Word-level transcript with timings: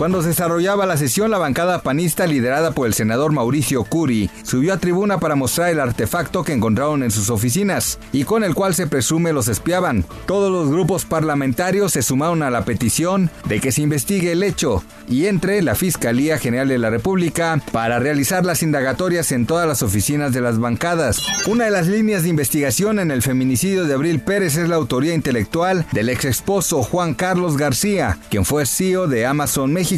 Cuando 0.00 0.22
se 0.22 0.28
desarrollaba 0.28 0.86
la 0.86 0.96
sesión, 0.96 1.30
la 1.30 1.36
bancada 1.36 1.82
panista 1.82 2.26
liderada 2.26 2.70
por 2.70 2.86
el 2.86 2.94
senador 2.94 3.32
Mauricio 3.32 3.84
Curi 3.84 4.30
subió 4.44 4.72
a 4.72 4.78
tribuna 4.78 5.20
para 5.20 5.34
mostrar 5.34 5.68
el 5.68 5.78
artefacto 5.78 6.42
que 6.42 6.54
encontraron 6.54 7.02
en 7.02 7.10
sus 7.10 7.28
oficinas 7.28 7.98
y 8.10 8.24
con 8.24 8.42
el 8.42 8.54
cual 8.54 8.74
se 8.74 8.86
presume 8.86 9.34
los 9.34 9.48
espiaban. 9.48 10.06
Todos 10.24 10.50
los 10.50 10.70
grupos 10.70 11.04
parlamentarios 11.04 11.92
se 11.92 12.00
sumaron 12.00 12.42
a 12.42 12.48
la 12.48 12.64
petición 12.64 13.28
de 13.44 13.60
que 13.60 13.72
se 13.72 13.82
investigue 13.82 14.32
el 14.32 14.42
hecho 14.42 14.82
y 15.06 15.26
entre 15.26 15.60
la 15.60 15.74
Fiscalía 15.74 16.38
General 16.38 16.68
de 16.68 16.78
la 16.78 16.88
República 16.88 17.60
para 17.70 17.98
realizar 17.98 18.46
las 18.46 18.62
indagatorias 18.62 19.32
en 19.32 19.44
todas 19.44 19.68
las 19.68 19.82
oficinas 19.82 20.32
de 20.32 20.40
las 20.40 20.58
bancadas. 20.58 21.18
Una 21.46 21.66
de 21.66 21.72
las 21.72 21.88
líneas 21.88 22.22
de 22.22 22.30
investigación 22.30 23.00
en 23.00 23.10
el 23.10 23.20
feminicidio 23.20 23.84
de 23.84 23.92
Abril 23.92 24.20
Pérez 24.20 24.56
es 24.56 24.70
la 24.70 24.76
autoría 24.76 25.12
intelectual 25.12 25.84
del 25.92 26.08
ex 26.08 26.24
esposo 26.24 26.82
Juan 26.82 27.12
Carlos 27.12 27.58
García, 27.58 28.16
quien 28.30 28.46
fue 28.46 28.64
CEO 28.64 29.06
de 29.06 29.26
Amazon 29.26 29.70
México 29.74 29.89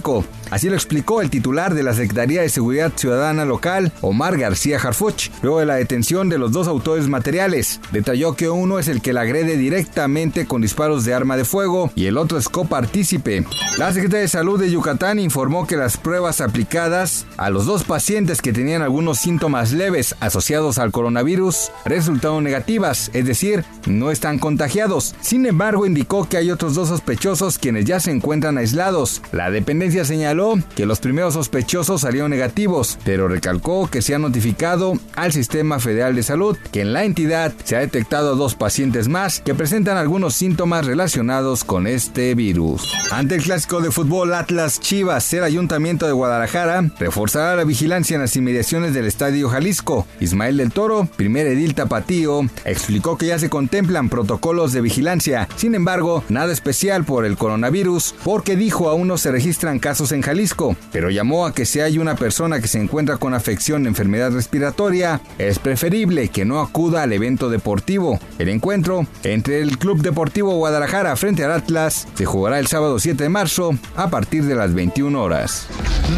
Así 0.50 0.68
lo 0.68 0.74
explicó 0.74 1.20
el 1.20 1.28
titular 1.28 1.74
de 1.74 1.82
la 1.82 1.92
Secretaría 1.92 2.40
de 2.40 2.48
Seguridad 2.48 2.92
Ciudadana 2.96 3.44
local, 3.44 3.92
Omar 4.00 4.38
García 4.38 4.78
Harfuch, 4.78 5.30
luego 5.42 5.60
de 5.60 5.66
la 5.66 5.74
detención 5.74 6.30
de 6.30 6.38
los 6.38 6.52
dos 6.52 6.66
autores 6.66 7.08
materiales. 7.08 7.80
Detalló 7.90 8.34
que 8.34 8.48
uno 8.48 8.78
es 8.78 8.88
el 8.88 9.02
que 9.02 9.12
la 9.12 9.22
agrede 9.22 9.56
directamente 9.56 10.46
con 10.46 10.62
disparos 10.62 11.04
de 11.04 11.12
arma 11.12 11.36
de 11.36 11.44
fuego 11.44 11.90
y 11.94 12.06
el 12.06 12.16
otro 12.16 12.38
es 12.38 12.48
copartícipe. 12.48 13.44
La 13.76 13.92
Secretaría 13.92 14.22
de 14.22 14.28
Salud 14.28 14.58
de 14.58 14.70
Yucatán 14.70 15.18
informó 15.18 15.66
que 15.66 15.76
las 15.76 15.96
pruebas 15.96 16.40
aplicadas 16.40 17.26
a 17.36 17.50
los 17.50 17.66
dos 17.66 17.84
pacientes 17.84 18.40
que 18.40 18.52
tenían 18.52 18.82
algunos 18.82 19.18
síntomas 19.18 19.72
leves 19.72 20.16
asociados 20.20 20.78
al 20.78 20.92
coronavirus 20.92 21.70
resultaron 21.84 22.44
negativas, 22.44 23.10
es 23.12 23.26
decir, 23.26 23.64
no 23.86 24.10
están 24.10 24.38
contagiados. 24.38 25.14
Sin 25.20 25.44
embargo, 25.46 25.86
indicó 25.86 26.28
que 26.28 26.36
hay 26.36 26.50
otros 26.50 26.74
dos 26.74 26.88
sospechosos 26.88 27.58
quienes 27.58 27.84
ya 27.84 28.00
se 28.00 28.10
encuentran 28.10 28.58
aislados. 28.58 29.22
La 29.32 29.50
dependencia 29.50 29.81
señaló 29.90 30.54
que 30.76 30.86
los 30.86 31.00
primeros 31.00 31.34
sospechosos 31.34 32.02
salieron 32.02 32.30
negativos, 32.30 32.98
pero 33.04 33.26
recalcó 33.26 33.88
que 33.90 34.00
se 34.00 34.14
ha 34.14 34.18
notificado 34.18 34.94
al 35.16 35.32
Sistema 35.32 35.80
Federal 35.80 36.14
de 36.14 36.22
Salud 36.22 36.56
que 36.70 36.82
en 36.82 36.92
la 36.92 37.04
entidad 37.04 37.52
se 37.64 37.76
ha 37.76 37.80
detectado 37.80 38.36
dos 38.36 38.54
pacientes 38.54 39.08
más 39.08 39.40
que 39.40 39.54
presentan 39.54 39.96
algunos 39.96 40.34
síntomas 40.34 40.86
relacionados 40.86 41.64
con 41.64 41.86
este 41.86 42.34
virus. 42.34 42.92
Ante 43.10 43.34
el 43.34 43.42
clásico 43.42 43.80
de 43.80 43.90
fútbol 43.90 44.34
Atlas 44.34 44.78
Chivas, 44.78 45.32
el 45.32 45.42
Ayuntamiento 45.42 46.06
de 46.06 46.12
Guadalajara 46.12 46.82
reforzará 46.98 47.56
la 47.56 47.64
vigilancia 47.64 48.14
en 48.14 48.20
las 48.20 48.36
inmediaciones 48.36 48.94
del 48.94 49.06
Estadio 49.06 49.48
Jalisco. 49.48 50.06
Ismael 50.20 50.58
del 50.58 50.72
Toro, 50.72 51.08
primer 51.16 51.46
edil 51.48 51.74
tapatío, 51.74 52.42
explicó 52.64 53.18
que 53.18 53.26
ya 53.26 53.38
se 53.38 53.50
contemplan 53.50 54.08
protocolos 54.08 54.72
de 54.72 54.80
vigilancia. 54.80 55.48
Sin 55.56 55.74
embargo, 55.74 56.22
nada 56.28 56.52
especial 56.52 57.04
por 57.04 57.24
el 57.24 57.36
coronavirus, 57.36 58.14
porque 58.22 58.54
dijo 58.54 58.88
aún 58.88 59.08
no 59.08 59.18
se 59.18 59.32
registran 59.62 59.78
casos 59.78 60.10
en 60.10 60.22
Jalisco, 60.22 60.74
pero 60.90 61.08
llamó 61.08 61.46
a 61.46 61.54
que 61.54 61.66
si 61.66 61.78
hay 61.78 61.98
una 61.98 62.16
persona 62.16 62.60
que 62.60 62.66
se 62.66 62.80
encuentra 62.80 63.18
con 63.18 63.32
afección 63.32 63.84
de 63.84 63.90
enfermedad 63.90 64.32
respiratoria, 64.32 65.20
es 65.38 65.60
preferible 65.60 66.30
que 66.30 66.44
no 66.44 66.60
acuda 66.60 67.04
al 67.04 67.12
evento 67.12 67.48
deportivo. 67.48 68.18
El 68.40 68.48
encuentro 68.48 69.06
entre 69.22 69.62
el 69.62 69.78
Club 69.78 70.02
Deportivo 70.02 70.56
Guadalajara 70.56 71.14
frente 71.14 71.44
al 71.44 71.52
Atlas 71.52 72.08
se 72.14 72.24
jugará 72.24 72.58
el 72.58 72.66
sábado 72.66 72.98
7 72.98 73.22
de 73.22 73.28
marzo 73.28 73.70
a 73.94 74.10
partir 74.10 74.44
de 74.46 74.56
las 74.56 74.74
21 74.74 75.22
horas. 75.22 75.68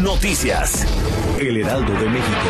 Noticias. 0.01 0.83
El 1.39 1.57
Heraldo 1.57 1.93
de 1.93 2.09
México. 2.09 2.49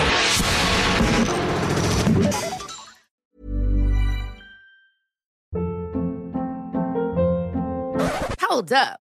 Hold 8.50 8.72
up. 8.72 9.05